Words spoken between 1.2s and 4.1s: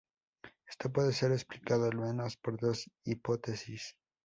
explicado al menos por dos hipótesis.